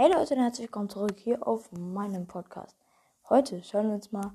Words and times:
Hey 0.00 0.12
Leute 0.12 0.34
und 0.34 0.40
herzlich 0.40 0.68
willkommen 0.68 0.88
zurück 0.88 1.16
hier 1.18 1.44
auf 1.44 1.72
meinem 1.72 2.28
Podcast. 2.28 2.76
Heute 3.28 3.64
schauen 3.64 3.88
wir 3.88 3.94
uns 3.96 4.12
mal 4.12 4.30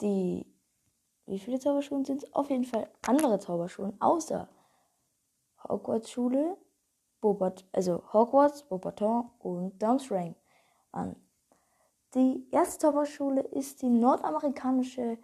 die. 0.00 0.46
Wie 1.26 1.40
viele 1.40 1.58
Zauberschulen 1.58 2.04
sind 2.04 2.22
es? 2.22 2.32
Auf 2.32 2.50
jeden 2.50 2.62
Fall 2.62 2.88
andere 3.04 3.40
Zauberschulen 3.40 4.00
außer 4.00 4.46
Hogwarts 5.68 6.08
Schule, 6.08 6.56
Bobat, 7.20 7.64
also 7.72 8.04
Hogwarts, 8.12 8.62
Beauxbaton 8.62 9.28
und 9.40 9.82
Durmstrang 9.82 10.36
an. 10.92 11.16
Die 12.14 12.46
erste 12.52 12.78
Zauberschule 12.78 13.40
ist 13.40 13.82
die 13.82 13.90
nordamerikanische 13.90 15.18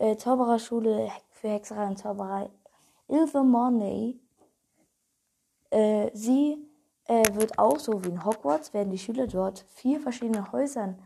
äh, 0.00 0.16
Zaubererschule 0.16 1.10
für 1.30 1.48
Hexerei 1.48 1.86
und 1.86 1.96
Zauberei 1.96 2.50
Ilvermorny. 3.08 4.20
Äh, 5.70 6.10
sie 6.12 6.68
äh, 7.06 7.22
wird 7.34 7.58
auch 7.58 7.78
so 7.78 8.04
wie 8.04 8.08
in 8.08 8.24
Hogwarts, 8.24 8.72
werden 8.74 8.90
die 8.90 8.98
Schüler 8.98 9.26
dort 9.26 9.64
vier 9.68 10.00
verschiedene 10.00 10.52
Häusern 10.52 11.02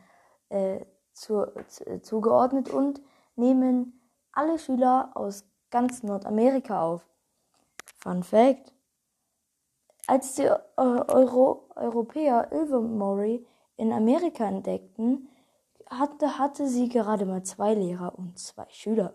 äh, 0.49 0.85
zu, 1.13 1.47
zu, 1.69 2.03
zugeordnet 2.03 2.69
und 2.69 3.01
nehmen 3.37 4.01
alle 4.33 4.59
Schüler 4.59 5.11
aus 5.15 5.45
ganz 5.71 6.03
Nordamerika 6.03 6.83
auf. 6.83 7.07
Fun 7.99 8.23
Fact. 8.23 8.73
Als 10.07 10.35
die 10.35 10.45
äh, 10.45 10.57
Euro 10.77 11.69
Europäer 11.75 12.53
Ilvermorny 12.53 13.45
in 13.77 13.93
Amerika 13.93 14.47
entdeckten, 14.47 15.29
hatte, 15.89 16.39
hatte 16.39 16.69
sie 16.69 16.89
gerade 16.89 17.27
mal 17.27 17.43
zwei 17.43 17.75
Lehrer 17.75 18.17
und 18.17 18.39
zwei 18.39 18.67
Schüler. 18.71 19.15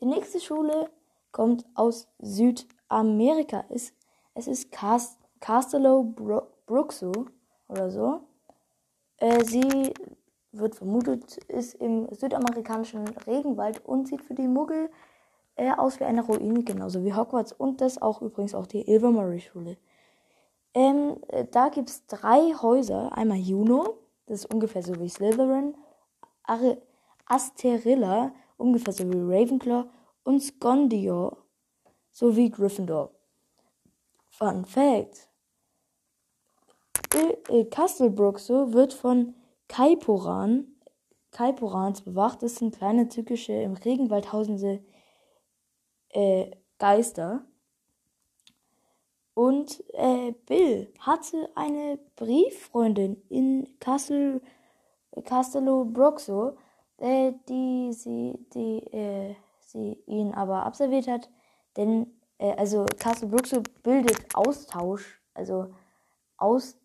Die 0.00 0.06
nächste 0.06 0.40
Schule 0.40 0.90
kommt 1.30 1.64
aus 1.74 2.08
Südamerika. 2.18 3.64
Es, 3.68 3.92
es 4.34 4.46
ist 4.46 4.72
Cast, 4.72 5.18
Castello 5.42 6.04
Bro, 6.04 6.46
Bruxo 6.66 7.12
oder 7.68 7.90
so. 7.90 8.20
Äh, 9.16 9.44
sie 9.44 9.92
wird 10.52 10.76
vermutet, 10.76 11.36
ist 11.48 11.74
im 11.74 12.08
südamerikanischen 12.14 13.08
Regenwald 13.26 13.84
und 13.84 14.06
sieht 14.06 14.22
für 14.22 14.34
die 14.34 14.46
Muggel 14.46 14.88
äh, 15.56 15.72
aus 15.72 15.98
wie 15.98 16.04
eine 16.04 16.22
Ruine, 16.22 16.62
genauso 16.62 17.04
wie 17.04 17.12
Hogwarts. 17.12 17.52
Und 17.52 17.80
das 17.80 18.00
auch 18.00 18.22
übrigens 18.22 18.54
auch 18.54 18.68
die 18.68 18.88
Ilvermorny-Schule. 18.88 19.76
Ähm, 20.74 21.16
äh, 21.26 21.44
da 21.50 21.70
gibt 21.70 21.90
es 21.90 22.06
drei 22.06 22.54
Häuser. 22.62 23.12
Einmal 23.12 23.38
Juno, 23.38 23.98
das 24.26 24.44
ist 24.44 24.54
ungefähr 24.54 24.84
so 24.84 24.98
wie 25.00 25.08
Slytherin. 25.08 25.74
Are 26.44 26.80
Asterilla, 27.26 28.32
ungefähr 28.58 28.92
so 28.92 29.10
wie 29.12 29.18
Ravenclaw. 29.18 29.86
Und 30.22 30.40
Skondio, 30.40 31.36
so 32.12 32.36
wie 32.36 32.48
Gryffindor. 32.48 33.10
Fun 34.28 34.64
Fact. 34.64 35.31
Castlebrook 37.70 38.38
so 38.38 38.72
wird 38.72 38.92
von 38.92 39.34
Kaiporan, 39.68 40.66
Kaiporans 41.30 42.02
bewacht. 42.02 42.42
Das 42.42 42.56
sind 42.56 42.76
kleine 42.76 43.08
tückische, 43.08 43.52
im 43.52 43.74
Regenwald 43.74 44.32
hausende 44.32 44.84
äh, 46.10 46.50
Geister. 46.78 47.44
Und 49.34 49.82
äh, 49.94 50.32
Bill 50.46 50.92
hatte 50.98 51.48
eine 51.54 51.98
Brieffreundin 52.16 53.22
in 53.30 53.78
Castle, 53.80 54.42
Castello 55.24 55.86
Broxo, 55.86 56.58
äh, 56.98 57.32
die 57.48 57.92
sie, 57.94 58.38
die, 58.54 58.78
äh, 58.92 59.34
sie 59.60 59.98
ihn 60.06 60.34
aber 60.34 60.66
absolviert 60.66 61.08
hat, 61.08 61.30
denn 61.78 62.12
äh, 62.36 62.52
also 62.56 62.84
Castle 62.98 63.28
Broxo 63.28 63.62
bildet 63.82 64.18
Austausch, 64.34 65.22
also 65.32 65.74
Austausch 66.36 66.81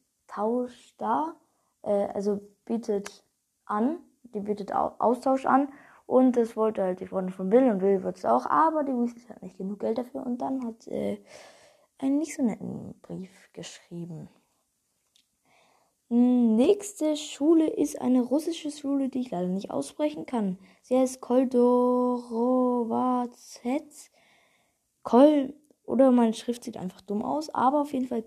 da, 0.97 1.35
äh, 1.83 2.07
also 2.13 2.39
bietet 2.65 3.23
an, 3.65 3.99
die 4.23 4.41
bietet 4.41 4.73
Austausch 4.73 5.45
an 5.45 5.69
und 6.05 6.37
das 6.37 6.55
wollte 6.55 6.83
halt 6.83 6.99
die 6.99 7.07
Freundin 7.07 7.33
von 7.33 7.49
Bill 7.49 7.69
und 7.69 7.79
Bill 7.79 8.03
wird 8.03 8.17
es 8.17 8.25
auch, 8.25 8.45
aber 8.45 8.83
die 8.83 8.93
Weasleys 8.93 9.29
hat 9.29 9.41
nicht 9.41 9.57
genug 9.57 9.79
Geld 9.79 9.97
dafür 9.97 10.25
und 10.25 10.41
dann 10.41 10.65
hat 10.65 10.87
äh, 10.87 11.21
einen 11.99 12.19
nicht 12.19 12.35
so 12.35 12.43
netten 12.43 12.99
Brief 13.01 13.31
geschrieben. 13.53 14.29
Nächste 16.09 17.17
Schule 17.17 17.67
ist 17.67 17.99
eine 17.99 18.21
russische 18.21 18.71
Schule, 18.71 19.09
die 19.09 19.19
ich 19.19 19.31
leider 19.31 19.49
nicht 19.49 19.71
aussprechen 19.71 20.25
kann. 20.25 20.57
Sie 20.81 20.97
heißt 20.97 21.19
Koldorovazets. 21.19 24.09
Kol 25.03 25.53
oder 25.83 26.11
meine 26.11 26.33
Schrift 26.33 26.63
sieht 26.63 26.77
einfach 26.77 27.01
dumm 27.01 27.23
aus, 27.23 27.53
aber 27.53 27.81
auf 27.81 27.91
jeden 27.91 28.07
Fall 28.07 28.21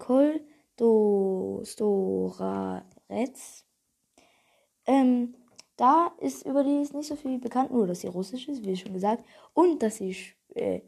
Koldostorarets. 0.81 3.67
Ähm, 4.87 5.35
da 5.77 6.13
ist 6.19 6.47
über 6.47 6.65
die 6.65 6.81
ist 6.81 6.95
nicht 6.95 7.09
so 7.09 7.17
viel 7.17 7.39
bekannt, 7.39 7.71
nur 7.71 7.87
dass 7.87 8.01
sie 8.01 8.09
russisch 8.09 8.49
ist, 8.49 8.65
wie 8.65 8.75
schon 8.77 8.95
gesagt, 8.95 9.25
und 9.55 9.83
dass 9.83 9.97
sie 9.97 10.17
äh, 10.55 10.81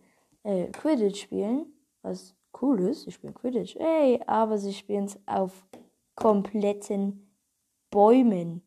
äh, 0.42 0.70
Quidditch 0.70 1.22
spielen, 1.22 1.66
was 2.02 2.34
cool 2.60 2.80
ist. 2.80 3.02
Sie 3.02 3.12
spielen 3.12 3.34
Quidditch, 3.34 3.76
ey, 3.76 4.20
aber 4.26 4.58
sie 4.58 4.72
spielen 4.72 5.04
es 5.04 5.20
auf 5.26 5.66
kompletten 6.14 7.30
Bäumen. 7.90 8.62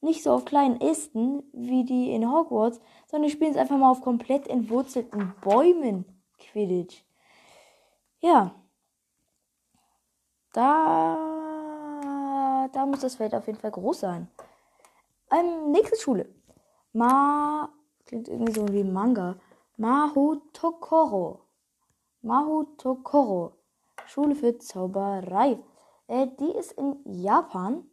Nicht 0.00 0.22
so 0.22 0.30
auf 0.30 0.44
kleinen 0.44 0.80
Ästen 0.80 1.42
wie 1.52 1.84
die 1.84 2.12
in 2.12 2.30
Hogwarts, 2.30 2.80
sondern 3.08 3.30
spielen 3.30 3.50
es 3.50 3.56
einfach 3.56 3.76
mal 3.76 3.90
auf 3.90 4.00
komplett 4.00 4.46
entwurzelten 4.46 5.34
Bäumen 5.42 6.04
Quidditch. 6.38 7.04
Ja. 8.20 8.54
Da, 10.58 11.16
da 12.72 12.84
muss 12.84 12.98
das 12.98 13.14
Feld 13.14 13.32
auf 13.32 13.46
jeden 13.46 13.60
Fall 13.60 13.70
groß 13.70 14.00
sein. 14.00 14.26
Ähm, 15.30 15.70
nächste 15.70 15.96
Schule. 15.96 16.28
Ma, 16.92 17.68
klingt 18.06 18.26
irgendwie 18.26 18.52
so 18.52 18.66
wie 18.72 18.82
Manga. 18.82 19.36
Mahotokoro. 19.76 21.42
Mahotokoro. 22.22 23.52
Schule 24.06 24.34
für 24.34 24.58
Zauberei. 24.58 25.60
Äh, 26.08 26.26
die 26.40 26.50
ist 26.50 26.72
in 26.72 26.96
Japan. 27.04 27.84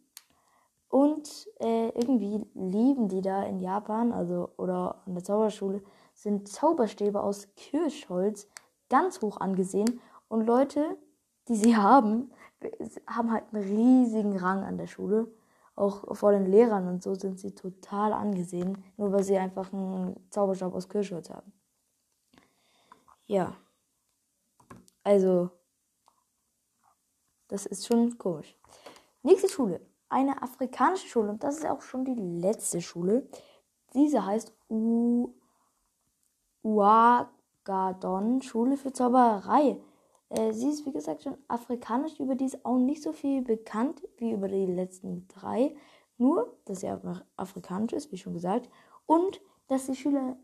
Und 0.88 1.48
äh, 1.60 1.90
irgendwie 1.90 2.44
lieben 2.54 3.06
die 3.06 3.22
da 3.22 3.44
in 3.44 3.60
Japan, 3.60 4.12
also 4.12 4.48
oder 4.56 5.02
an 5.06 5.14
der 5.14 5.22
Zauberschule, 5.22 5.84
sind 6.14 6.48
Zauberstäbe 6.48 7.22
aus 7.22 7.46
Kirschholz 7.54 8.48
ganz 8.90 9.22
hoch 9.22 9.36
angesehen. 9.36 10.00
Und 10.26 10.48
Leute, 10.48 10.98
die 11.48 11.56
sie 11.56 11.76
haben, 11.76 12.30
haben 13.06 13.32
halt 13.32 13.44
einen 13.52 13.62
riesigen 13.62 14.36
Rang 14.36 14.64
an 14.64 14.78
der 14.78 14.86
Schule. 14.86 15.28
Auch 15.74 16.16
vor 16.16 16.32
den 16.32 16.46
Lehrern 16.46 16.88
und 16.88 17.02
so 17.02 17.14
sind 17.14 17.38
sie 17.38 17.54
total 17.54 18.14
angesehen, 18.14 18.82
nur 18.96 19.12
weil 19.12 19.22
sie 19.22 19.36
einfach 19.36 19.72
einen 19.72 20.16
Zauberstab 20.30 20.74
aus 20.74 20.88
Kirschholz 20.88 21.28
haben. 21.28 21.52
Ja. 23.26 23.56
Also, 25.02 25.50
das 27.48 27.66
ist 27.66 27.86
schon 27.86 28.16
komisch. 28.16 28.56
Nächste 29.22 29.48
Schule. 29.48 29.80
Eine 30.08 30.40
afrikanische 30.42 31.08
Schule. 31.08 31.30
Und 31.30 31.44
das 31.44 31.58
ist 31.58 31.66
auch 31.66 31.82
schon 31.82 32.04
die 32.04 32.14
letzte 32.14 32.80
Schule. 32.80 33.28
Diese 33.92 34.24
heißt 34.24 34.52
U 34.70 35.34
Uagadon 36.62 38.42
Schule 38.42 38.76
für 38.76 38.92
Zauberei. 38.92 39.80
Äh, 40.28 40.52
sie 40.52 40.70
ist, 40.70 40.86
wie 40.86 40.92
gesagt, 40.92 41.22
schon 41.22 41.38
afrikanisch. 41.48 42.18
Über 42.18 42.34
die 42.34 42.46
ist 42.46 42.64
auch 42.64 42.78
nicht 42.78 43.02
so 43.02 43.12
viel 43.12 43.42
bekannt 43.42 44.02
wie 44.18 44.32
über 44.32 44.48
die 44.48 44.66
letzten 44.66 45.28
drei. 45.28 45.74
Nur, 46.18 46.56
dass 46.64 46.80
sie 46.80 46.92
afrikanisch 47.36 47.92
ist, 47.92 48.10
wie 48.12 48.18
schon 48.18 48.32
gesagt. 48.32 48.70
Und, 49.06 49.40
dass 49.68 49.86
die 49.86 49.94
Schüler 49.94 50.36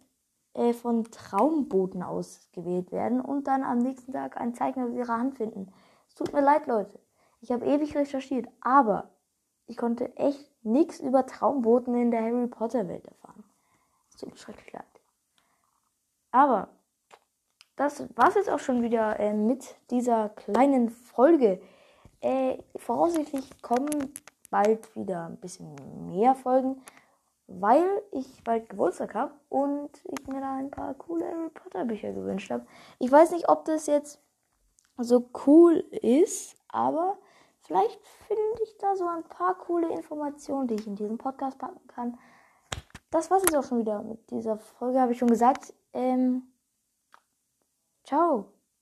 äh, 0.55 0.73
von 0.73 1.05
Traumboten 1.05 2.03
ausgewählt 2.03 2.93
werden 2.93 3.21
und 3.21 3.47
dann 3.47 3.63
am 3.63 3.79
nächsten 3.79 4.13
Tag 4.13 4.37
ein 4.37 4.55
Zeichen 4.55 4.85
auf 4.85 4.93
ihrer 4.93 5.17
Hand 5.17 5.37
finden. 5.37 5.73
Es 6.09 6.15
tut 6.15 6.33
mir 6.33 6.43
leid, 6.43 6.67
Leute. 6.67 7.01
Ich 7.41 7.51
habe 7.51 7.65
ewig 7.65 7.97
recherchiert, 7.97 8.49
aber 8.61 9.11
ich 9.67 9.77
konnte 9.77 10.15
echt 10.17 10.53
nichts 10.63 11.01
über 11.01 11.27
Traumboten 11.27 11.95
in 11.95 12.11
der 12.11 12.23
Harry 12.23 12.47
Potter 12.47 12.87
Welt 12.89 13.07
erfahren. 13.07 13.45
Es 14.11 14.17
tut 14.17 14.31
mir 14.31 14.37
schrecklich 14.37 14.73
leid. 14.73 14.85
Aber 16.31 16.69
das 17.83 18.05
war's 18.17 18.37
jetzt 18.37 18.49
auch 18.49 18.61
schon 18.61 18.83
wieder 18.83 19.19
äh, 19.19 19.35
mit 19.35 19.75
dieser 19.91 20.29
kleinen 20.29 20.89
Folge. 20.89 21.61
Äh, 22.21 22.59
voraussichtlich 22.77 23.61
kommen 23.61 24.15
bald 24.51 24.95
wieder 24.95 25.27
ein 25.27 25.39
bisschen 25.39 25.75
mehr 26.07 26.37
Folgen, 26.37 26.81
weil 27.49 27.85
ich 28.13 28.45
bald 28.45 28.69
Geburtstag 28.69 29.15
habe 29.15 29.33
und 29.49 29.91
ich 30.05 30.29
mir 30.29 30.41
da 30.41 30.55
ein 30.55 30.71
paar 30.71 30.95
coole 30.95 31.25
Harry 31.27 31.51
Potter 31.51 31.85
Bücher 31.85 32.13
gewünscht 32.13 32.53
habe. 32.53 32.65
Ich 33.01 33.11
weiß 33.11 33.33
nicht, 33.33 33.49
ob 33.49 33.65
das 33.65 33.87
jetzt 33.87 34.21
so 34.97 35.29
cool 35.47 35.79
ist, 36.03 36.55
aber 36.69 37.19
vielleicht 37.63 38.07
finde 38.29 38.63
ich 38.63 38.77
da 38.79 38.95
so 38.95 39.09
ein 39.09 39.25
paar 39.25 39.59
coole 39.59 39.93
Informationen, 39.93 40.69
die 40.69 40.75
ich 40.75 40.87
in 40.87 40.95
diesen 40.95 41.19
Podcast 41.19 41.59
packen 41.59 41.85
kann. 41.89 42.19
Das 43.11 43.29
war's 43.31 43.43
jetzt 43.43 43.57
auch 43.57 43.65
schon 43.65 43.81
wieder 43.81 44.03
mit 44.03 44.31
dieser 44.31 44.57
Folge, 44.57 45.01
habe 45.01 45.13
ich 45.13 45.19
schon 45.19 45.29
gesagt. 45.29 45.75
Ähm, 45.93 46.52
ciao. 48.05 48.53